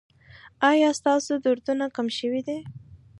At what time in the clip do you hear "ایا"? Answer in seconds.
0.69-0.89